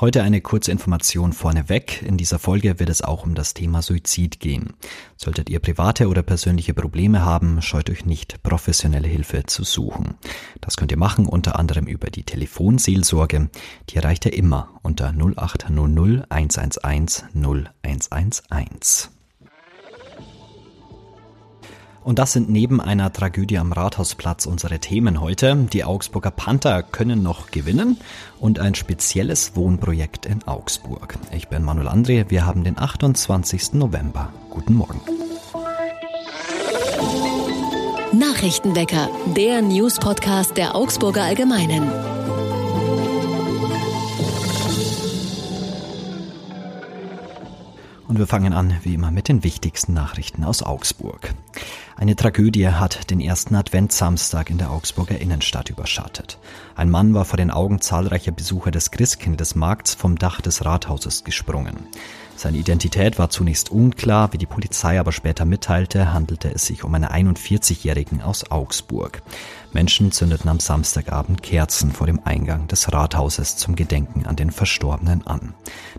Heute 0.00 0.22
eine 0.22 0.40
kurze 0.40 0.72
Information 0.72 1.34
vorneweg. 1.34 2.00
In 2.00 2.16
dieser 2.16 2.38
Folge 2.38 2.78
wird 2.80 2.88
es 2.88 3.02
auch 3.02 3.24
um 3.24 3.34
das 3.34 3.52
Thema 3.52 3.82
Suizid 3.82 4.40
gehen. 4.40 4.72
Solltet 5.18 5.50
ihr 5.50 5.58
private 5.60 6.08
oder 6.08 6.22
persönliche 6.22 6.72
Probleme 6.72 7.22
haben, 7.22 7.60
scheut 7.60 7.90
euch 7.90 8.06
nicht, 8.06 8.42
professionelle 8.42 9.08
Hilfe 9.08 9.44
zu 9.44 9.62
suchen. 9.62 10.14
Das 10.62 10.78
könnt 10.78 10.90
ihr 10.90 10.96
machen 10.96 11.26
unter 11.26 11.58
anderem 11.58 11.86
über 11.86 12.08
die 12.08 12.22
Telefonseelsorge. 12.22 13.50
Die 13.90 13.96
erreicht 13.96 14.24
ihr 14.24 14.32
immer 14.32 14.70
unter 14.80 15.12
0800 15.12 16.30
111 16.30 17.24
0111. 17.34 19.10
Und 22.02 22.18
das 22.18 22.32
sind 22.32 22.48
neben 22.48 22.80
einer 22.80 23.12
Tragödie 23.12 23.58
am 23.58 23.72
Rathausplatz 23.72 24.46
unsere 24.46 24.78
Themen 24.78 25.20
heute. 25.20 25.54
Die 25.70 25.84
Augsburger 25.84 26.30
Panther 26.30 26.82
können 26.82 27.22
noch 27.22 27.50
gewinnen 27.50 27.98
und 28.38 28.58
ein 28.58 28.74
spezielles 28.74 29.54
Wohnprojekt 29.54 30.24
in 30.24 30.42
Augsburg. 30.46 31.18
Ich 31.32 31.48
bin 31.48 31.62
Manuel 31.62 31.88
André, 31.88 32.30
wir 32.30 32.46
haben 32.46 32.64
den 32.64 32.78
28. 32.78 33.74
November. 33.74 34.32
Guten 34.48 34.74
Morgen. 34.74 35.00
Nachrichtenwecker, 38.12 39.08
der 39.36 39.62
News-Podcast 39.62 40.56
der 40.56 40.74
Augsburger 40.74 41.22
Allgemeinen. 41.22 41.90
Und 48.08 48.18
wir 48.18 48.26
fangen 48.26 48.52
an, 48.52 48.74
wie 48.82 48.94
immer, 48.94 49.12
mit 49.12 49.28
den 49.28 49.44
wichtigsten 49.44 49.94
Nachrichten 49.94 50.42
aus 50.42 50.64
Augsburg. 50.64 51.32
Eine 52.00 52.16
Tragödie 52.16 52.66
hat 52.66 53.10
den 53.10 53.20
ersten 53.20 53.54
Adventssamstag 53.54 54.48
in 54.48 54.56
der 54.56 54.70
Augsburger 54.70 55.20
Innenstadt 55.20 55.68
überschattet. 55.68 56.38
Ein 56.74 56.88
Mann 56.88 57.12
war 57.12 57.26
vor 57.26 57.36
den 57.36 57.50
Augen 57.50 57.82
zahlreicher 57.82 58.32
Besucher 58.32 58.70
des 58.70 58.90
Christkindesmarkts 58.90 59.96
vom 59.96 60.16
Dach 60.16 60.40
des 60.40 60.64
Rathauses 60.64 61.24
gesprungen. 61.24 61.76
Seine 62.40 62.56
Identität 62.56 63.18
war 63.18 63.28
zunächst 63.28 63.70
unklar, 63.70 64.32
wie 64.32 64.38
die 64.38 64.46
Polizei 64.46 64.98
aber 64.98 65.12
später 65.12 65.44
mitteilte, 65.44 66.14
handelte 66.14 66.50
es 66.50 66.64
sich 66.64 66.84
um 66.84 66.94
einen 66.94 67.04
41-Jährigen 67.04 68.22
aus 68.22 68.50
Augsburg. 68.50 69.20
Menschen 69.74 70.10
zündeten 70.10 70.48
am 70.48 70.58
Samstagabend 70.58 71.42
Kerzen 71.42 71.92
vor 71.92 72.06
dem 72.06 72.18
Eingang 72.24 72.66
des 72.66 72.90
Rathauses 72.90 73.58
zum 73.58 73.76
Gedenken 73.76 74.24
an 74.24 74.36
den 74.36 74.52
Verstorbenen 74.52 75.26
an. 75.26 75.52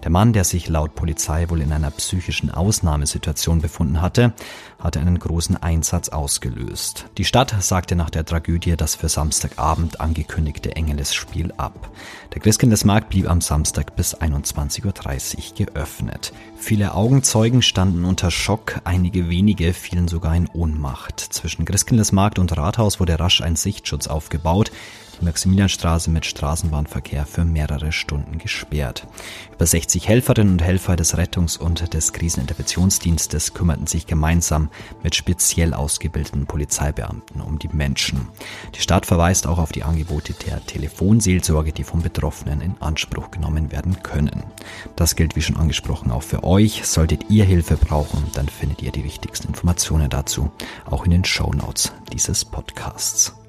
Der 0.03 0.09
Mann, 0.09 0.33
der 0.33 0.43
sich 0.43 0.67
laut 0.67 0.95
Polizei 0.95 1.47
wohl 1.47 1.61
in 1.61 1.71
einer 1.71 1.91
psychischen 1.91 2.49
Ausnahmesituation 2.49 3.61
befunden 3.61 4.01
hatte, 4.01 4.33
hatte 4.81 4.99
einen 4.99 5.19
großen 5.19 5.55
Einsatz 5.57 6.09
ausgelöst. 6.09 7.05
Die 7.17 7.25
Stadt 7.25 7.55
sagte 7.61 7.95
nach 7.95 8.09
der 8.09 8.25
Tragödie 8.25 8.75
das 8.75 8.95
für 8.95 9.09
Samstagabend 9.09 10.01
angekündigte 10.01 10.75
Engelesspiel 10.75 11.53
ab. 11.57 11.89
Der 12.33 12.41
Christkindesmarkt 12.41 13.09
blieb 13.09 13.29
am 13.29 13.41
Samstag 13.41 13.95
bis 13.95 14.15
21.30 14.15 15.37
Uhr 15.37 15.65
geöffnet. 15.65 16.33
Viele 16.57 16.93
Augenzeugen 16.93 17.61
standen 17.61 18.05
unter 18.05 18.31
Schock, 18.31 18.81
einige 18.83 19.29
wenige 19.29 19.73
fielen 19.73 20.07
sogar 20.07 20.35
in 20.35 20.47
Ohnmacht. 20.47 21.19
Zwischen 21.19 21.65
Christkindesmarkt 21.65 22.39
und 22.39 22.55
Rathaus 22.57 22.99
wurde 22.99 23.19
rasch 23.19 23.41
ein 23.41 23.55
Sichtschutz 23.55 24.07
aufgebaut, 24.07 24.71
Maximilianstraße 25.21 26.09
mit 26.09 26.25
Straßenbahnverkehr 26.25 27.25
für 27.25 27.45
mehrere 27.45 27.91
Stunden 27.91 28.37
gesperrt. 28.37 29.07
Über 29.53 29.65
60 29.65 30.07
Helferinnen 30.07 30.53
und 30.53 30.61
Helfer 30.61 30.95
des 30.95 31.17
Rettungs- 31.17 31.57
und 31.57 31.93
des 31.93 32.13
Kriseninterventionsdienstes 32.13 33.53
kümmerten 33.53 33.87
sich 33.87 34.07
gemeinsam 34.07 34.69
mit 35.03 35.15
speziell 35.15 35.73
ausgebildeten 35.73 36.45
Polizeibeamten 36.45 37.41
um 37.41 37.59
die 37.59 37.69
Menschen. 37.69 38.27
Die 38.75 38.81
Stadt 38.81 39.05
verweist 39.05 39.47
auch 39.47 39.57
auf 39.57 39.71
die 39.71 39.83
Angebote 39.83 40.33
der 40.33 40.65
Telefonseelsorge, 40.65 41.71
die 41.71 41.83
von 41.83 42.01
Betroffenen 42.01 42.61
in 42.61 42.75
Anspruch 42.79 43.31
genommen 43.31 43.71
werden 43.71 44.03
können. 44.03 44.43
Das 44.95 45.15
gilt 45.15 45.35
wie 45.35 45.41
schon 45.41 45.57
angesprochen 45.57 46.11
auch 46.11 46.23
für 46.23 46.43
euch. 46.43 46.85
Solltet 46.85 47.29
ihr 47.29 47.45
Hilfe 47.45 47.77
brauchen, 47.77 48.25
dann 48.33 48.49
findet 48.49 48.81
ihr 48.81 48.91
die 48.91 49.03
wichtigsten 49.03 49.47
Informationen 49.47 50.09
dazu 50.09 50.51
auch 50.85 51.05
in 51.05 51.11
den 51.11 51.25
Show 51.25 51.53
Notes 51.53 51.91
dieses 52.11 52.45
Podcasts. 52.45 53.40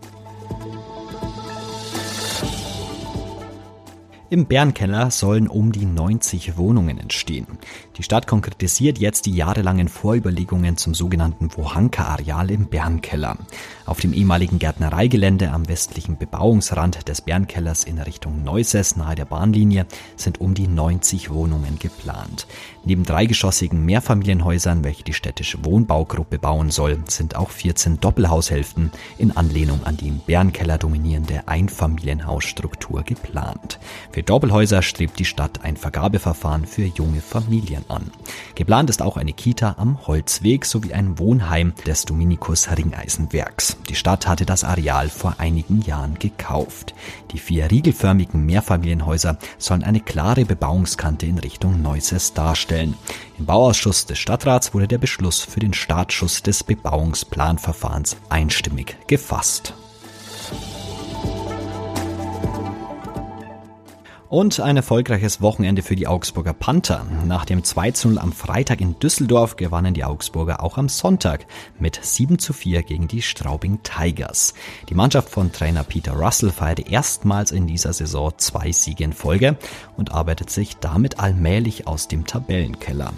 Im 4.32 4.46
Bärenkeller 4.46 5.10
sollen 5.10 5.46
um 5.46 5.72
die 5.72 5.84
90 5.84 6.56
Wohnungen 6.56 6.96
entstehen. 6.96 7.46
Die 7.98 8.02
Stadt 8.02 8.26
konkretisiert 8.26 8.96
jetzt 8.96 9.26
die 9.26 9.36
jahrelangen 9.36 9.88
Vorüberlegungen 9.88 10.78
zum 10.78 10.94
sogenannten 10.94 11.50
Wohanka-Areal 11.54 12.50
im 12.50 12.64
Bärenkeller. 12.64 13.36
Auf 13.84 14.00
dem 14.00 14.14
ehemaligen 14.14 14.58
Gärtnereigelände 14.58 15.50
am 15.50 15.68
westlichen 15.68 16.16
Bebauungsrand 16.16 17.08
des 17.08 17.20
Bärenkellers 17.20 17.84
in 17.84 17.98
Richtung 17.98 18.42
Neuses 18.42 18.96
nahe 18.96 19.16
der 19.16 19.26
Bahnlinie 19.26 19.84
sind 20.16 20.40
um 20.40 20.54
die 20.54 20.66
90 20.66 21.28
Wohnungen 21.28 21.78
geplant. 21.78 22.46
Neben 22.86 23.04
dreigeschossigen 23.04 23.84
Mehrfamilienhäusern, 23.84 24.82
welche 24.82 25.04
die 25.04 25.12
städtische 25.12 25.62
Wohnbaugruppe 25.62 26.38
bauen 26.38 26.70
soll, 26.70 27.00
sind 27.06 27.36
auch 27.36 27.50
14 27.50 28.00
Doppelhaushälften 28.00 28.92
in 29.18 29.36
Anlehnung 29.36 29.84
an 29.84 29.98
die 29.98 30.08
im 30.08 30.20
Bärenkeller 30.20 30.78
dominierende 30.78 31.46
Einfamilienhausstruktur 31.46 33.02
geplant. 33.02 33.78
Für 34.10 34.21
Doppelhäuser 34.22 34.82
strebt 34.82 35.18
die 35.18 35.24
Stadt 35.24 35.64
ein 35.64 35.76
Vergabeverfahren 35.76 36.66
für 36.66 36.84
junge 36.84 37.20
Familien 37.20 37.84
an. 37.88 38.10
Geplant 38.54 38.90
ist 38.90 39.02
auch 39.02 39.16
eine 39.16 39.32
Kita 39.32 39.76
am 39.78 40.06
Holzweg 40.06 40.64
sowie 40.64 40.92
ein 40.92 41.18
Wohnheim 41.18 41.72
des 41.86 42.04
Dominikus 42.04 42.68
Ringeisenwerks. 42.70 43.76
Die 43.88 43.94
Stadt 43.94 44.26
hatte 44.26 44.44
das 44.44 44.64
Areal 44.64 45.08
vor 45.08 45.36
einigen 45.38 45.82
Jahren 45.82 46.18
gekauft. 46.18 46.94
Die 47.30 47.38
vier 47.38 47.70
riegelförmigen 47.70 48.44
Mehrfamilienhäuser 48.44 49.38
sollen 49.58 49.84
eine 49.84 50.00
klare 50.00 50.44
Bebauungskante 50.44 51.26
in 51.26 51.38
Richtung 51.38 51.80
Neuses 51.80 52.32
darstellen 52.34 52.72
stellen. 52.72 52.94
Im 53.38 53.46
Bauausschuss 53.46 54.06
des 54.06 54.18
Stadtrats 54.18 54.72
wurde 54.72 54.88
der 54.88 54.98
Beschluss 54.98 55.40
für 55.40 55.60
den 55.60 55.74
Startschuss 55.74 56.42
des 56.42 56.64
Bebauungsplanverfahrens 56.64 58.16
einstimmig 58.28 58.96
gefasst. 59.06 59.74
Und 64.32 64.60
ein 64.60 64.78
erfolgreiches 64.78 65.42
Wochenende 65.42 65.82
für 65.82 65.94
die 65.94 66.06
Augsburger 66.06 66.54
Panther. 66.54 67.04
Nach 67.26 67.44
dem 67.44 67.60
2-0 67.60 68.16
am 68.16 68.32
Freitag 68.32 68.80
in 68.80 68.98
Düsseldorf 68.98 69.56
gewannen 69.56 69.92
die 69.92 70.04
Augsburger 70.04 70.62
auch 70.62 70.78
am 70.78 70.88
Sonntag 70.88 71.44
mit 71.78 72.00
7 72.02 72.38
zu 72.38 72.54
4 72.54 72.82
gegen 72.82 73.08
die 73.08 73.20
Straubing 73.20 73.80
Tigers. 73.82 74.54
Die 74.88 74.94
Mannschaft 74.94 75.28
von 75.28 75.52
Trainer 75.52 75.84
Peter 75.84 76.12
Russell 76.12 76.50
feierte 76.50 76.80
erstmals 76.80 77.52
in 77.52 77.66
dieser 77.66 77.92
Saison 77.92 78.32
zwei 78.38 78.72
Siege 78.72 79.04
in 79.04 79.12
Folge 79.12 79.58
und 79.98 80.12
arbeitet 80.12 80.48
sich 80.48 80.78
damit 80.78 81.20
allmählich 81.20 81.86
aus 81.86 82.08
dem 82.08 82.26
Tabellenkeller. 82.26 83.12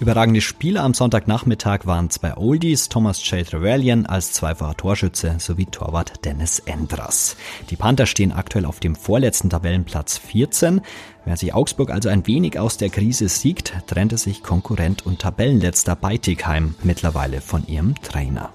Überragende 0.00 0.42
Spieler 0.42 0.84
am 0.84 0.92
Sonntagnachmittag 0.92 1.86
waren 1.86 2.10
zwei 2.10 2.36
Oldies, 2.36 2.90
Thomas 2.90 3.26
J. 3.30 3.48
Trevelyan 3.48 4.04
als 4.04 4.34
zweifacher 4.34 4.76
Torschütze 4.76 5.36
sowie 5.38 5.64
Torwart 5.64 6.26
Dennis 6.26 6.58
Endras. 6.60 7.36
Die 7.70 7.76
Panther 7.76 8.04
stehen 8.04 8.32
aktuell 8.32 8.66
auf 8.66 8.80
dem 8.80 8.94
vorletzten 8.94 9.48
Tabellenplatz 9.48 10.18
14. 10.18 10.57
Während 10.62 11.38
sich 11.38 11.54
Augsburg 11.54 11.90
also 11.90 12.08
ein 12.08 12.26
wenig 12.26 12.58
aus 12.58 12.76
der 12.76 12.90
Krise 12.90 13.28
siegt, 13.28 13.74
trennte 13.86 14.18
sich 14.18 14.42
Konkurrent 14.42 15.06
und 15.06 15.20
Tabellenletzter 15.20 15.96
Beitigheim 15.96 16.74
mittlerweile 16.82 17.40
von 17.40 17.66
ihrem 17.66 17.94
Trainer. 18.02 18.50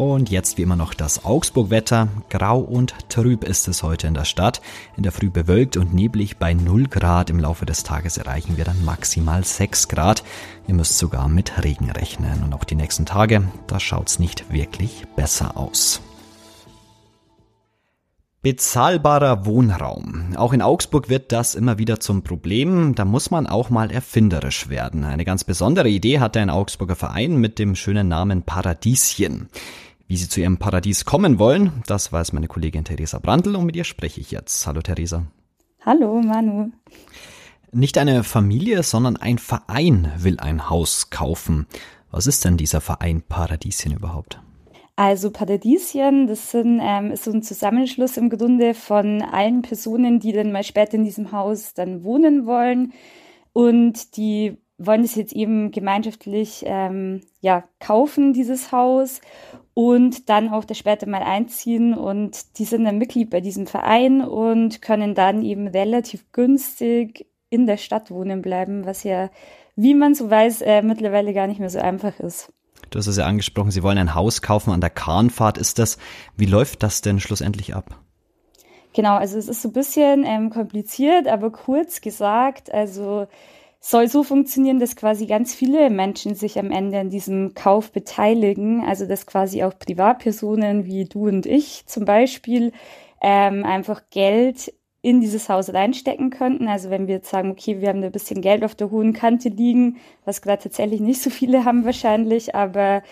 Und 0.00 0.30
jetzt 0.30 0.56
wie 0.56 0.62
immer 0.62 0.76
noch 0.76 0.94
das 0.94 1.26
Augsburg-Wetter. 1.26 2.08
Grau 2.30 2.60
und 2.60 2.94
trüb 3.10 3.44
ist 3.44 3.68
es 3.68 3.82
heute 3.82 4.06
in 4.06 4.14
der 4.14 4.24
Stadt. 4.24 4.62
In 4.96 5.02
der 5.02 5.12
Früh 5.12 5.28
bewölkt 5.28 5.76
und 5.76 5.92
neblig 5.92 6.38
bei 6.38 6.54
0 6.54 6.84
Grad. 6.86 7.28
Im 7.28 7.38
Laufe 7.38 7.66
des 7.66 7.82
Tages 7.82 8.16
erreichen 8.16 8.56
wir 8.56 8.64
dann 8.64 8.82
maximal 8.82 9.44
6 9.44 9.88
Grad. 9.88 10.24
Ihr 10.66 10.72
müsst 10.72 10.96
sogar 10.96 11.28
mit 11.28 11.62
Regen 11.62 11.90
rechnen. 11.90 12.42
Und 12.42 12.54
auch 12.54 12.64
die 12.64 12.76
nächsten 12.76 13.04
Tage, 13.04 13.42
da 13.66 13.78
schaut's 13.78 14.18
nicht 14.18 14.50
wirklich 14.50 15.04
besser 15.16 15.58
aus. 15.58 16.00
Bezahlbarer 18.42 19.44
Wohnraum. 19.44 20.34
Auch 20.34 20.54
in 20.54 20.62
Augsburg 20.62 21.10
wird 21.10 21.30
das 21.30 21.54
immer 21.54 21.76
wieder 21.76 22.00
zum 22.00 22.22
Problem. 22.22 22.94
Da 22.94 23.04
muss 23.04 23.30
man 23.30 23.46
auch 23.46 23.68
mal 23.68 23.90
erfinderisch 23.90 24.70
werden. 24.70 25.04
Eine 25.04 25.26
ganz 25.26 25.44
besondere 25.44 25.90
Idee 25.90 26.20
hatte 26.20 26.40
ein 26.40 26.48
Augsburger 26.48 26.96
Verein 26.96 27.36
mit 27.36 27.58
dem 27.58 27.74
schönen 27.74 28.08
Namen 28.08 28.42
Paradieschen. 28.42 29.50
Wie 30.08 30.16
Sie 30.16 30.26
zu 30.26 30.40
Ihrem 30.40 30.56
Paradies 30.56 31.04
kommen 31.04 31.38
wollen, 31.38 31.82
das 31.86 32.12
weiß 32.12 32.32
meine 32.32 32.48
Kollegin 32.48 32.84
Theresa 32.84 33.18
Brandl 33.18 33.56
und 33.56 33.66
mit 33.66 33.76
ihr 33.76 33.84
spreche 33.84 34.22
ich 34.22 34.30
jetzt. 34.30 34.66
Hallo 34.66 34.80
Theresa. 34.80 35.26
Hallo 35.84 36.22
Manu. 36.22 36.72
Nicht 37.72 37.98
eine 37.98 38.24
Familie, 38.24 38.82
sondern 38.82 39.18
ein 39.18 39.36
Verein 39.36 40.12
will 40.16 40.40
ein 40.40 40.70
Haus 40.70 41.10
kaufen. 41.10 41.66
Was 42.10 42.26
ist 42.26 42.46
denn 42.46 42.56
dieser 42.56 42.80
Verein 42.80 43.20
Paradieschen 43.20 43.92
überhaupt? 43.92 44.40
Also 44.96 45.30
Paradieschen, 45.30 46.26
das 46.26 46.50
sind, 46.50 46.80
ähm, 46.82 47.12
ist 47.12 47.24
so 47.24 47.32
ein 47.32 47.42
Zusammenschluss 47.42 48.16
im 48.16 48.28
Grunde 48.28 48.74
von 48.74 49.22
allen 49.22 49.62
Personen, 49.62 50.20
die 50.20 50.32
dann 50.32 50.52
mal 50.52 50.64
später 50.64 50.94
in 50.94 51.04
diesem 51.04 51.32
Haus 51.32 51.74
dann 51.74 52.04
wohnen 52.04 52.46
wollen. 52.46 52.92
Und 53.52 54.16
die 54.16 54.58
wollen 54.78 55.02
es 55.04 55.14
jetzt 55.14 55.32
eben 55.32 55.70
gemeinschaftlich 55.70 56.64
ähm, 56.66 57.20
ja, 57.40 57.64
kaufen, 57.80 58.32
dieses 58.32 58.72
Haus. 58.72 59.20
und 59.74 60.28
dann 60.28 60.48
auch 60.50 60.64
da 60.64 60.74
später 60.74 61.08
mal 61.08 61.22
einziehen 61.22 61.94
und 61.94 62.58
die 62.58 62.64
sind 62.64 62.84
dann 62.84 62.98
Mitglied 62.98 63.30
bei 63.30 63.40
diesem 63.40 63.66
Verein 63.66 64.20
und 64.22 64.82
können 64.82 65.14
dann 65.14 65.42
eben 65.42 65.68
relativ 65.68 66.30
günstig 66.32 67.26
in 67.50 67.66
der 67.66 67.76
Stadt 67.78 68.10
wohnen 68.10 68.42
bleiben, 68.42 68.84
was 68.84 69.04
ja, 69.04 69.30
wie 69.76 69.94
man 69.94 70.14
so 70.14 70.30
weiß, 70.30 70.62
äh, 70.62 70.82
mittlerweile 70.82 71.32
gar 71.32 71.46
nicht 71.46 71.60
mehr 71.60 71.70
so 71.70 71.78
einfach 71.78 72.20
ist. 72.20 72.52
Du 72.90 72.98
hast 72.98 73.06
es 73.06 73.16
ja 73.16 73.26
angesprochen, 73.26 73.70
Sie 73.70 73.82
wollen 73.82 73.98
ein 73.98 74.14
Haus 74.14 74.42
kaufen 74.42 74.72
an 74.72 74.80
der 74.80 74.90
Kahnfahrt. 74.90 75.58
Ist 75.58 75.78
das, 75.78 75.98
wie 76.36 76.46
läuft 76.46 76.82
das 76.82 77.00
denn 77.00 77.20
schlussendlich 77.20 77.74
ab? 77.74 77.98
Genau, 78.92 79.14
also 79.14 79.38
es 79.38 79.48
ist 79.48 79.62
so 79.62 79.68
ein 79.68 79.72
bisschen 79.72 80.24
ähm, 80.24 80.50
kompliziert, 80.50 81.28
aber 81.28 81.50
kurz 81.50 82.00
gesagt, 82.00 82.72
also 82.74 83.28
soll 83.78 84.08
so 84.08 84.22
funktionieren, 84.22 84.78
dass 84.78 84.94
quasi 84.96 85.26
ganz 85.26 85.54
viele 85.54 85.88
Menschen 85.88 86.34
sich 86.34 86.58
am 86.58 86.70
Ende 86.70 86.98
an 86.98 87.08
diesem 87.08 87.54
Kauf 87.54 87.92
beteiligen. 87.92 88.84
Also 88.84 89.06
dass 89.06 89.26
quasi 89.26 89.62
auch 89.62 89.78
Privatpersonen 89.78 90.84
wie 90.84 91.06
du 91.06 91.28
und 91.28 91.46
ich 91.46 91.86
zum 91.86 92.04
Beispiel 92.04 92.72
ähm, 93.22 93.64
einfach 93.64 94.02
Geld 94.10 94.72
in 95.02 95.20
dieses 95.20 95.48
Haus 95.48 95.72
reinstecken 95.72 96.30
könnten. 96.30 96.68
Also 96.68 96.90
wenn 96.90 97.06
wir 97.06 97.16
jetzt 97.16 97.30
sagen, 97.30 97.50
okay, 97.50 97.80
wir 97.80 97.88
haben 97.88 98.00
da 98.02 98.08
ein 98.08 98.12
bisschen 98.12 98.42
Geld 98.42 98.64
auf 98.64 98.74
der 98.74 98.90
hohen 98.90 99.12
Kante 99.12 99.48
liegen, 99.48 99.96
was 100.24 100.42
gerade 100.42 100.62
tatsächlich 100.62 101.00
nicht 101.00 101.22
so 101.22 101.30
viele 101.30 101.64
haben 101.64 101.84
wahrscheinlich, 101.84 102.54
aber 102.54 103.02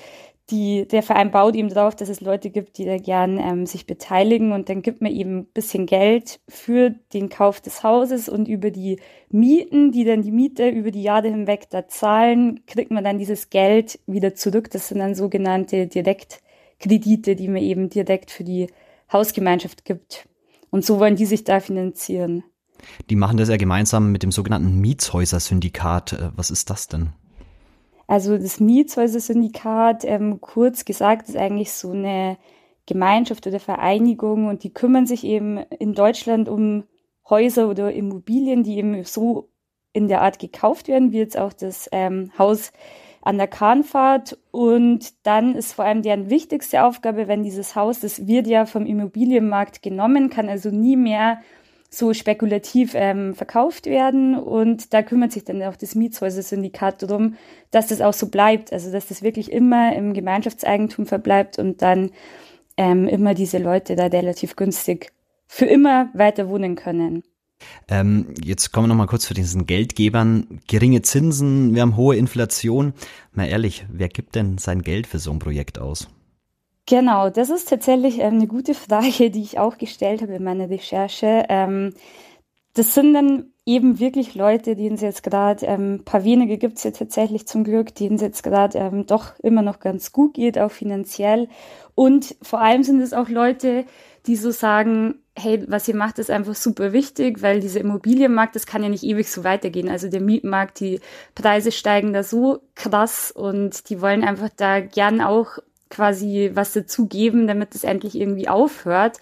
die, 0.50 0.88
der 0.88 1.02
Verein 1.02 1.30
baut 1.30 1.54
eben 1.54 1.68
drauf, 1.68 1.94
dass 1.94 2.08
es 2.08 2.22
Leute 2.22 2.48
gibt, 2.48 2.78
die 2.78 2.86
da 2.86 2.96
gern 2.96 3.38
ähm, 3.38 3.66
sich 3.66 3.86
beteiligen 3.86 4.52
und 4.52 4.68
dann 4.70 4.80
gibt 4.80 5.02
man 5.02 5.12
eben 5.12 5.40
ein 5.40 5.44
bisschen 5.46 5.84
Geld 5.84 6.40
für 6.48 6.90
den 7.12 7.28
Kauf 7.28 7.60
des 7.60 7.82
Hauses 7.82 8.30
und 8.30 8.48
über 8.48 8.70
die 8.70 8.98
Mieten, 9.30 9.92
die 9.92 10.04
dann 10.04 10.22
die 10.22 10.30
Miete 10.30 10.68
über 10.68 10.90
die 10.90 11.02
Jahre 11.02 11.28
hinweg 11.28 11.68
da 11.68 11.86
zahlen, 11.86 12.64
kriegt 12.66 12.90
man 12.90 13.04
dann 13.04 13.18
dieses 13.18 13.50
Geld 13.50 13.98
wieder 14.06 14.34
zurück. 14.34 14.70
Das 14.70 14.88
sind 14.88 15.00
dann 15.00 15.14
sogenannte 15.14 15.86
Direktkredite, 15.86 17.36
die 17.36 17.48
man 17.48 17.62
eben 17.62 17.90
direkt 17.90 18.30
für 18.30 18.44
die 18.44 18.68
Hausgemeinschaft 19.12 19.84
gibt. 19.84 20.28
Und 20.70 20.84
so 20.84 20.98
wollen 21.00 21.16
die 21.16 21.26
sich 21.26 21.44
da 21.44 21.60
finanzieren. 21.60 22.44
Die 23.10 23.16
machen 23.16 23.36
das 23.36 23.48
ja 23.48 23.56
gemeinsam 23.56 24.12
mit 24.12 24.22
dem 24.22 24.30
sogenannten 24.30 24.80
Mietshäuser-Syndikat. 24.80 26.12
Äh, 26.12 26.30
was 26.36 26.50
ist 26.50 26.70
das 26.70 26.86
denn? 26.88 27.10
Also 28.06 28.38
das 28.38 28.60
Mietshäuser-Syndikat, 28.60 30.04
ähm, 30.04 30.40
kurz 30.40 30.84
gesagt, 30.84 31.28
ist 31.28 31.36
eigentlich 31.36 31.72
so 31.72 31.90
eine 31.90 32.38
Gemeinschaft 32.86 33.46
oder 33.46 33.60
Vereinigung 33.60 34.46
und 34.46 34.64
die 34.64 34.72
kümmern 34.72 35.06
sich 35.06 35.24
eben 35.24 35.58
in 35.78 35.92
Deutschland 35.92 36.48
um 36.48 36.84
Häuser 37.28 37.68
oder 37.68 37.92
Immobilien, 37.92 38.62
die 38.62 38.78
eben 38.78 39.04
so 39.04 39.50
in 39.92 40.08
der 40.08 40.22
Art 40.22 40.38
gekauft 40.38 40.88
werden, 40.88 41.12
wie 41.12 41.18
jetzt 41.18 41.38
auch 41.38 41.52
das 41.52 41.88
ähm, 41.92 42.30
Haus 42.38 42.72
an 43.28 43.36
der 43.36 43.46
Kahnfahrt. 43.46 44.38
Und 44.50 45.12
dann 45.26 45.54
ist 45.54 45.74
vor 45.74 45.84
allem 45.84 46.00
deren 46.00 46.30
wichtigste 46.30 46.82
Aufgabe, 46.82 47.28
wenn 47.28 47.42
dieses 47.42 47.76
Haus, 47.76 48.00
das 48.00 48.26
wird 48.26 48.46
ja 48.46 48.64
vom 48.64 48.86
Immobilienmarkt 48.86 49.82
genommen, 49.82 50.30
kann 50.30 50.48
also 50.48 50.70
nie 50.70 50.96
mehr 50.96 51.42
so 51.90 52.14
spekulativ 52.14 52.92
ähm, 52.94 53.34
verkauft 53.34 53.84
werden. 53.84 54.34
Und 54.34 54.94
da 54.94 55.02
kümmert 55.02 55.32
sich 55.32 55.44
dann 55.44 55.62
auch 55.62 55.76
das 55.76 55.94
Mietshäuser-Syndikat 55.94 57.02
darum, 57.02 57.36
dass 57.70 57.88
das 57.88 58.00
auch 58.00 58.14
so 58.14 58.28
bleibt. 58.28 58.72
Also 58.72 58.90
dass 58.90 59.08
das 59.08 59.22
wirklich 59.22 59.52
immer 59.52 59.94
im 59.94 60.14
Gemeinschaftseigentum 60.14 61.04
verbleibt 61.04 61.58
und 61.58 61.82
dann 61.82 62.10
ähm, 62.78 63.08
immer 63.08 63.34
diese 63.34 63.58
Leute 63.58 63.94
da 63.94 64.06
relativ 64.06 64.56
günstig 64.56 65.12
für 65.46 65.66
immer 65.66 66.08
weiter 66.14 66.48
wohnen 66.48 66.76
können. 66.76 67.24
Ähm, 67.88 68.34
jetzt 68.42 68.72
kommen 68.72 68.84
wir 68.84 68.94
noch 68.94 68.98
mal 68.98 69.06
kurz 69.06 69.24
zu 69.24 69.34
diesen 69.34 69.66
Geldgebern. 69.66 70.60
Geringe 70.66 71.02
Zinsen, 71.02 71.74
wir 71.74 71.82
haben 71.82 71.96
hohe 71.96 72.16
Inflation. 72.16 72.92
Mal 73.32 73.48
ehrlich, 73.48 73.86
wer 73.90 74.08
gibt 74.08 74.34
denn 74.34 74.58
sein 74.58 74.82
Geld 74.82 75.06
für 75.06 75.18
so 75.18 75.30
ein 75.30 75.38
Projekt 75.38 75.78
aus? 75.78 76.08
Genau, 76.86 77.28
das 77.28 77.50
ist 77.50 77.68
tatsächlich 77.68 78.18
ähm, 78.18 78.34
eine 78.34 78.46
gute 78.46 78.74
Frage, 78.74 79.30
die 79.30 79.42
ich 79.42 79.58
auch 79.58 79.76
gestellt 79.78 80.22
habe 80.22 80.34
in 80.34 80.44
meiner 80.44 80.70
Recherche. 80.70 81.44
Ähm, 81.48 81.92
das 82.74 82.94
sind 82.94 83.12
dann 83.12 83.52
eben 83.66 83.98
wirklich 83.98 84.34
Leute, 84.34 84.74
denen 84.76 84.94
es 84.94 85.02
jetzt 85.02 85.22
gerade, 85.22 85.66
ähm, 85.66 86.02
paar 86.04 86.24
wenige 86.24 86.56
gibt 86.56 86.78
es 86.78 86.84
ja 86.84 86.90
tatsächlich 86.90 87.46
zum 87.46 87.64
Glück, 87.64 87.94
denen 87.94 88.16
es 88.16 88.22
jetzt 88.22 88.42
gerade 88.42 89.04
doch 89.06 89.38
immer 89.40 89.60
noch 89.60 89.80
ganz 89.80 90.12
gut 90.12 90.34
geht, 90.34 90.58
auch 90.58 90.70
finanziell. 90.70 91.48
Und 91.94 92.36
vor 92.40 92.60
allem 92.60 92.82
sind 92.84 93.00
es 93.02 93.12
auch 93.12 93.28
Leute, 93.28 93.84
die 94.28 94.36
so 94.36 94.50
sagen, 94.50 95.16
hey, 95.34 95.64
was 95.68 95.88
ihr 95.88 95.96
macht, 95.96 96.18
ist 96.18 96.30
einfach 96.30 96.54
super 96.54 96.92
wichtig, 96.92 97.42
weil 97.42 97.60
dieser 97.60 97.80
Immobilienmarkt, 97.80 98.54
das 98.54 98.66
kann 98.66 98.82
ja 98.82 98.88
nicht 98.88 99.04
ewig 99.04 99.30
so 99.30 99.42
weitergehen. 99.42 99.88
Also 99.88 100.08
der 100.08 100.20
Mietmarkt, 100.20 100.80
die 100.80 101.00
Preise 101.34 101.72
steigen 101.72 102.12
da 102.12 102.22
so 102.22 102.60
krass 102.74 103.32
und 103.32 103.88
die 103.88 104.00
wollen 104.00 104.22
einfach 104.22 104.50
da 104.54 104.80
gern 104.80 105.22
auch 105.22 105.58
quasi 105.90 106.50
was 106.52 106.74
dazugeben, 106.74 107.46
damit 107.46 107.74
es 107.74 107.84
endlich 107.84 108.14
irgendwie 108.14 108.48
aufhört. 108.48 109.18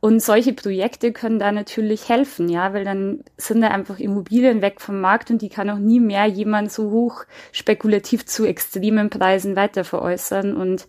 Und 0.00 0.22
solche 0.22 0.54
Projekte 0.54 1.12
können 1.12 1.38
da 1.38 1.52
natürlich 1.52 2.08
helfen, 2.08 2.48
ja, 2.48 2.72
weil 2.72 2.84
dann 2.84 3.22
sind 3.36 3.60
da 3.60 3.68
einfach 3.68 3.98
Immobilien 3.98 4.62
weg 4.62 4.80
vom 4.80 5.02
Markt 5.02 5.30
und 5.30 5.42
die 5.42 5.50
kann 5.50 5.68
auch 5.68 5.78
nie 5.78 6.00
mehr 6.00 6.24
jemand 6.24 6.72
so 6.72 6.90
hoch 6.90 7.24
spekulativ 7.52 8.24
zu 8.24 8.46
extremen 8.46 9.10
Preisen 9.10 9.56
weiter 9.56 9.84
veräußern. 9.84 10.56
Und 10.56 10.86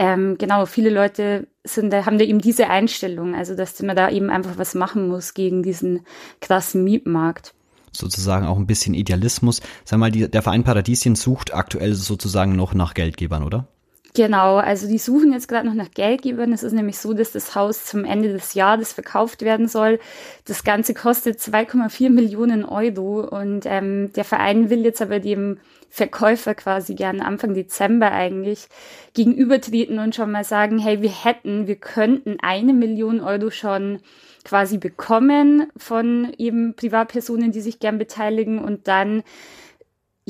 ähm, 0.00 0.38
genau, 0.38 0.64
viele 0.64 0.88
Leute 0.88 1.46
sind 1.62 1.92
haben 1.92 2.16
da 2.16 2.24
eben 2.24 2.40
diese 2.40 2.70
Einstellung, 2.70 3.34
also 3.34 3.54
dass 3.54 3.82
man 3.82 3.94
da 3.94 4.08
eben 4.08 4.30
einfach 4.30 4.56
was 4.56 4.74
machen 4.74 5.08
muss 5.08 5.34
gegen 5.34 5.62
diesen 5.62 6.06
krassen 6.40 6.84
Mietmarkt 6.84 7.52
sozusagen 7.92 8.46
auch 8.46 8.56
ein 8.56 8.68
bisschen 8.68 8.94
Idealismus. 8.94 9.60
Sag 9.84 9.98
mal, 9.98 10.10
die, 10.12 10.30
der 10.30 10.42
Verein 10.42 10.62
Paradisien 10.62 11.16
sucht 11.16 11.52
aktuell 11.52 11.94
sozusagen 11.94 12.54
noch 12.54 12.72
nach 12.72 12.94
Geldgebern, 12.94 13.42
oder? 13.42 13.66
Genau, 14.14 14.56
also 14.56 14.88
die 14.88 14.98
suchen 14.98 15.32
jetzt 15.32 15.46
gerade 15.46 15.68
noch 15.68 15.74
nach 15.74 15.92
Geldgebern. 15.92 16.52
Es 16.52 16.64
ist 16.64 16.72
nämlich 16.72 16.98
so, 16.98 17.12
dass 17.14 17.30
das 17.30 17.54
Haus 17.54 17.84
zum 17.84 18.04
Ende 18.04 18.32
des 18.32 18.54
Jahres 18.54 18.92
verkauft 18.92 19.42
werden 19.42 19.68
soll. 19.68 20.00
Das 20.46 20.64
Ganze 20.64 20.94
kostet 20.94 21.38
2,4 21.38 22.10
Millionen 22.10 22.64
Euro 22.64 23.20
und 23.20 23.66
ähm, 23.66 24.12
der 24.14 24.24
Verein 24.24 24.68
will 24.68 24.84
jetzt 24.84 25.00
aber 25.00 25.20
dem 25.20 25.58
Verkäufer 25.90 26.54
quasi 26.54 26.94
gern 26.94 27.20
Anfang 27.20 27.54
Dezember 27.54 28.10
eigentlich 28.10 28.68
gegenübertreten 29.14 29.98
und 30.00 30.14
schon 30.14 30.32
mal 30.32 30.44
sagen, 30.44 30.78
hey, 30.78 31.02
wir 31.02 31.24
hätten, 31.24 31.68
wir 31.68 31.76
könnten 31.76 32.38
eine 32.40 32.72
Million 32.72 33.20
Euro 33.20 33.50
schon 33.50 34.00
quasi 34.44 34.78
bekommen 34.78 35.70
von 35.76 36.32
eben 36.38 36.74
Privatpersonen, 36.74 37.52
die 37.52 37.60
sich 37.60 37.78
gern 37.78 37.98
beteiligen 37.98 38.58
und 38.58 38.88
dann 38.88 39.22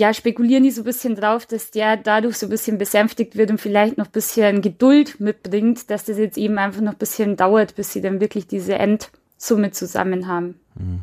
ja, 0.01 0.15
spekulieren 0.15 0.63
die 0.63 0.71
so 0.71 0.81
ein 0.81 0.85
bisschen 0.85 1.15
drauf, 1.15 1.45
dass 1.45 1.71
der 1.71 1.99
dadurch 1.99 2.39
so 2.39 2.47
ein 2.47 2.49
bisschen 2.49 2.79
besänftigt 2.79 3.37
wird 3.37 3.51
und 3.51 3.61
vielleicht 3.61 3.99
noch 3.99 4.07
ein 4.07 4.13
bisschen 4.13 4.63
Geduld 4.63 5.21
mitbringt, 5.21 5.91
dass 5.91 6.07
das 6.07 6.17
jetzt 6.17 6.39
eben 6.39 6.57
einfach 6.57 6.81
noch 6.81 6.93
ein 6.93 6.99
bisschen 6.99 7.37
dauert, 7.37 7.77
bis 7.77 7.93
sie 7.93 8.01
dann 8.01 8.19
wirklich 8.19 8.47
diese 8.47 8.77
Endsumme 8.77 9.73
zusammen 9.73 10.27
haben. 10.27 10.55
Mhm. 10.75 11.01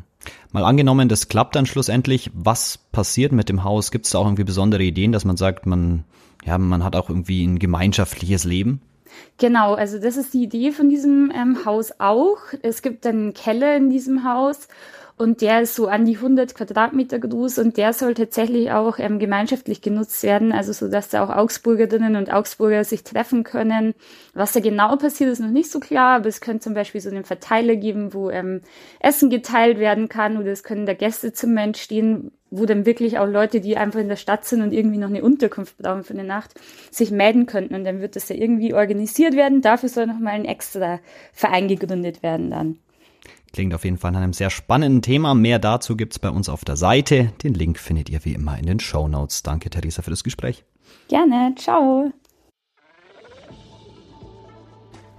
Mal 0.50 0.64
angenommen, 0.64 1.08
das 1.08 1.28
klappt 1.28 1.54
dann 1.54 1.64
schlussendlich. 1.64 2.32
Was 2.34 2.76
passiert 2.76 3.30
mit 3.30 3.48
dem 3.48 3.62
Haus? 3.62 3.92
Gibt 3.92 4.06
es 4.06 4.10
da 4.10 4.18
auch 4.18 4.26
irgendwie 4.26 4.42
besondere 4.42 4.82
Ideen, 4.82 5.12
dass 5.12 5.24
man 5.24 5.36
sagt, 5.36 5.64
man, 5.64 6.02
ja, 6.44 6.58
man 6.58 6.82
hat 6.82 6.96
auch 6.96 7.08
irgendwie 7.08 7.46
ein 7.46 7.60
gemeinschaftliches 7.60 8.42
Leben? 8.42 8.80
Genau, 9.38 9.74
also 9.74 10.00
das 10.00 10.16
ist 10.16 10.34
die 10.34 10.42
Idee 10.42 10.72
von 10.72 10.88
diesem 10.88 11.32
ähm, 11.32 11.64
Haus 11.64 11.92
auch. 12.00 12.38
Es 12.62 12.82
gibt 12.82 13.06
einen 13.06 13.32
Keller 13.32 13.76
in 13.76 13.90
diesem 13.90 14.24
Haus 14.24 14.66
und 15.18 15.40
der 15.40 15.62
ist 15.62 15.74
so 15.74 15.88
an 15.88 16.04
die 16.04 16.16
100 16.16 16.54
Quadratmeter 16.54 17.18
groß 17.18 17.58
und 17.58 17.76
der 17.76 17.92
soll 17.92 18.14
tatsächlich 18.14 18.70
auch 18.70 18.98
ähm, 18.98 19.18
gemeinschaftlich 19.18 19.82
genutzt 19.82 20.22
werden, 20.22 20.52
also 20.52 20.72
so, 20.72 20.88
dass 20.88 21.08
da 21.08 21.24
auch 21.24 21.30
Augsburgerinnen 21.30 22.14
und 22.14 22.32
Augsburger 22.32 22.84
sich 22.84 23.02
treffen 23.02 23.42
können. 23.42 23.94
Was 24.32 24.52
da 24.52 24.60
genau 24.60 24.96
passiert, 24.96 25.30
ist 25.30 25.40
noch 25.40 25.50
nicht 25.50 25.70
so 25.70 25.80
klar, 25.80 26.16
aber 26.16 26.28
es 26.28 26.40
könnte 26.40 26.64
zum 26.64 26.74
Beispiel 26.74 27.00
so 27.00 27.10
einen 27.10 27.24
Verteiler 27.24 27.74
geben, 27.74 28.14
wo 28.14 28.30
ähm, 28.30 28.60
Essen 29.00 29.28
geteilt 29.28 29.78
werden 29.78 30.08
kann 30.08 30.36
oder 30.36 30.52
es 30.52 30.62
können 30.62 30.86
da 30.86 30.94
Gästezimmer 30.94 31.62
entstehen, 31.62 32.30
wo 32.50 32.64
dann 32.64 32.86
wirklich 32.86 33.18
auch 33.18 33.26
Leute, 33.26 33.60
die 33.60 33.76
einfach 33.76 34.00
in 34.00 34.08
der 34.08 34.16
Stadt 34.16 34.44
sind 34.44 34.62
und 34.62 34.72
irgendwie 34.72 34.98
noch 34.98 35.08
eine 35.08 35.22
Unterkunft 35.22 35.76
brauchen 35.78 36.04
für 36.04 36.14
eine 36.14 36.24
Nacht, 36.24 36.54
sich 36.90 37.10
melden 37.10 37.46
könnten 37.46 37.74
und 37.74 37.84
dann 37.84 38.00
wird 38.00 38.14
das 38.14 38.28
ja 38.28 38.36
irgendwie 38.36 38.72
organisiert 38.72 39.34
werden. 39.34 39.62
Dafür 39.62 39.88
soll 39.88 40.06
nochmal 40.06 40.34
ein 40.34 40.44
extra 40.44 41.00
Verein 41.32 41.66
gegründet 41.66 42.22
werden 42.22 42.50
dann. 42.50 42.78
Klingt 43.52 43.74
auf 43.74 43.84
jeden 43.84 43.98
Fall 43.98 44.12
nach 44.12 44.20
einem 44.20 44.32
sehr 44.32 44.50
spannenden 44.50 45.02
Thema. 45.02 45.34
Mehr 45.34 45.58
dazu 45.58 45.96
gibt's 45.96 46.18
bei 46.18 46.30
uns 46.30 46.48
auf 46.48 46.64
der 46.64 46.76
Seite. 46.76 47.32
Den 47.42 47.54
Link 47.54 47.78
findet 47.78 48.10
ihr 48.10 48.24
wie 48.24 48.34
immer 48.34 48.58
in 48.58 48.66
den 48.66 48.80
Show 48.80 49.08
Notes. 49.08 49.42
Danke, 49.42 49.70
Theresa, 49.70 50.02
für 50.02 50.10
das 50.10 50.24
Gespräch. 50.24 50.64
Gerne. 51.08 51.54
Ciao. 51.56 52.12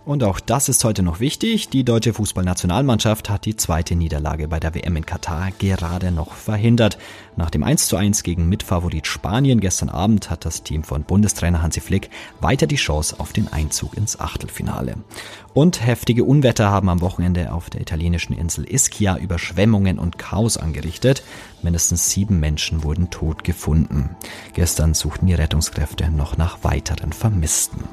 Und 0.10 0.24
auch 0.24 0.40
das 0.40 0.70
ist 0.70 0.84
heute 0.86 1.04
noch 1.04 1.20
wichtig. 1.20 1.70
Die 1.70 1.84
deutsche 1.84 2.14
Fußballnationalmannschaft 2.14 3.30
hat 3.30 3.46
die 3.46 3.56
zweite 3.56 3.96
Niederlage 3.96 4.48
bei 4.48 4.60
der 4.60 4.74
WM 4.74 4.96
in 4.96 5.06
Katar 5.06 5.52
gerade 5.60 6.12
noch 6.12 6.34
verhindert. 6.34 6.98
Nach 7.36 7.52
dem 7.52 7.64
1:1 7.64 8.24
gegen 8.24 8.50
Mitfavorit 8.50 9.06
Spanien 9.06 9.60
gestern 9.60 9.90
Abend 9.90 10.32
hat 10.32 10.46
das 10.46 10.64
Team 10.64 10.84
von 10.84 11.04
Bundestrainer 11.04 11.62
Hansi 11.62 11.80
Flick 11.80 12.10
weiter 12.42 12.66
die 12.66 12.78
Chance 12.78 13.20
auf 13.20 13.34
den 13.34 13.54
Einzug 13.54 13.96
ins 13.96 14.20
Achtelfinale. 14.20 14.96
Und 15.54 15.86
heftige 15.86 16.24
Unwetter 16.24 16.72
haben 16.72 16.90
am 16.90 17.02
Wochenende 17.02 17.54
auf 17.54 17.70
der 17.70 17.82
italienischen 17.82 18.34
Insel 18.34 18.66
Ischia 18.66 19.16
Überschwemmungen 19.16 20.00
und 20.00 20.18
Chaos 20.18 20.58
angerichtet. 20.58 21.22
Mindestens 21.62 22.10
sieben 22.10 22.40
Menschen 22.40 22.84
wurden 22.84 23.12
tot 23.12 23.44
gefunden. 23.44 24.16
Gestern 24.54 24.96
suchten 24.96 25.28
die 25.28 25.36
Rettungskräfte 25.36 26.10
noch 26.10 26.36
nach 26.36 26.64
weiteren 26.64 27.14
Vermissten. 27.14 27.84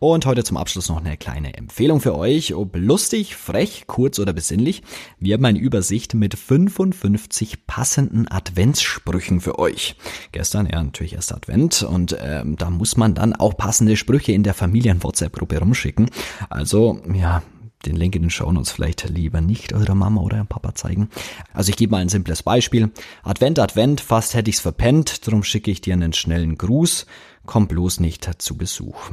Und 0.00 0.26
heute 0.26 0.44
zum 0.44 0.56
Abschluss 0.56 0.88
noch 0.88 0.98
eine 0.98 1.16
kleine 1.16 1.54
Empfehlung 1.54 2.00
für 2.00 2.16
euch. 2.16 2.54
Ob 2.54 2.76
lustig, 2.76 3.34
frech, 3.34 3.84
kurz 3.88 4.20
oder 4.20 4.32
besinnlich. 4.32 4.84
Wir 5.18 5.34
haben 5.34 5.44
eine 5.44 5.58
Übersicht 5.58 6.14
mit 6.14 6.38
55 6.38 7.66
passenden 7.66 8.30
Adventssprüchen 8.30 9.40
für 9.40 9.58
euch. 9.58 9.96
Gestern 10.30 10.66
ja 10.66 10.80
natürlich 10.80 11.14
erst 11.14 11.34
Advent 11.34 11.82
und 11.82 12.16
ähm, 12.22 12.54
da 12.56 12.70
muss 12.70 12.96
man 12.96 13.14
dann 13.14 13.34
auch 13.34 13.56
passende 13.56 13.96
Sprüche 13.96 14.30
in 14.30 14.44
der 14.44 14.54
Familien-WhatsApp-Gruppe 14.54 15.58
rumschicken. 15.58 16.10
Also 16.48 17.00
ja, 17.12 17.42
den 17.84 17.96
Link 17.96 18.14
in 18.14 18.22
den 18.22 18.30
Shownotes 18.30 18.70
vielleicht 18.70 19.08
lieber 19.08 19.40
nicht 19.40 19.72
eurer 19.72 19.96
Mama 19.96 20.20
oder 20.20 20.44
Papa 20.44 20.76
zeigen. 20.76 21.08
Also 21.52 21.70
ich 21.70 21.76
gebe 21.76 21.90
mal 21.90 22.02
ein 22.02 22.08
simples 22.08 22.44
Beispiel. 22.44 22.92
Advent, 23.24 23.58
Advent, 23.58 24.00
fast 24.00 24.34
hätte 24.34 24.48
ich's 24.48 24.60
verpennt, 24.60 25.26
drum 25.26 25.42
schicke 25.42 25.72
ich 25.72 25.80
dir 25.80 25.94
einen 25.94 26.12
schnellen 26.12 26.56
Gruß. 26.56 27.06
Komm 27.46 27.66
bloß 27.66 27.98
nicht 27.98 28.30
zu 28.40 28.56
Besuch. 28.56 29.10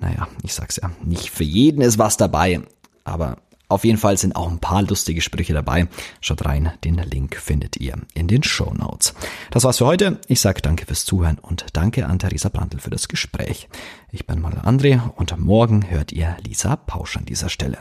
Naja, 0.00 0.28
ich 0.42 0.54
sag's 0.54 0.76
ja, 0.82 0.90
nicht 1.04 1.30
für 1.30 1.44
jeden 1.44 1.82
ist 1.82 1.98
was 1.98 2.16
dabei, 2.16 2.60
aber 3.04 3.36
auf 3.70 3.84
jeden 3.84 3.98
Fall 3.98 4.18
sind 4.18 4.34
auch 4.34 4.50
ein 4.50 4.58
paar 4.58 4.82
lustige 4.82 5.20
Sprüche 5.20 5.54
dabei. 5.54 5.86
Schaut 6.20 6.44
rein, 6.44 6.72
den 6.82 6.96
Link 6.96 7.36
findet 7.36 7.76
ihr 7.76 7.94
in 8.14 8.26
den 8.26 8.42
Show 8.42 8.74
Notes. 8.74 9.14
Das 9.52 9.62
war's 9.62 9.78
für 9.78 9.86
heute. 9.86 10.18
Ich 10.26 10.40
sage 10.40 10.60
danke 10.60 10.86
fürs 10.86 11.04
Zuhören 11.04 11.38
und 11.38 11.66
danke 11.74 12.06
an 12.06 12.18
Theresa 12.18 12.48
Brandl 12.48 12.80
für 12.80 12.90
das 12.90 13.06
Gespräch. 13.06 13.68
Ich 14.10 14.26
bin 14.26 14.40
mal 14.40 14.54
André 14.54 15.00
und 15.14 15.38
morgen 15.38 15.88
hört 15.88 16.10
ihr 16.10 16.36
Lisa 16.44 16.74
Pausch 16.74 17.16
an 17.16 17.26
dieser 17.26 17.48
Stelle. 17.48 17.78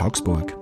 Augsburg. 0.00 0.61